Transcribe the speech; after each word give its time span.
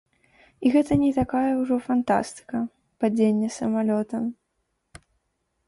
І 0.67 0.69
гэта 0.75 0.95
не 1.01 1.11
такая 1.17 1.51
ўжо 1.61 1.75
фантастыка, 1.89 2.63
падзенне 3.05 3.49
самалёта. 3.59 4.25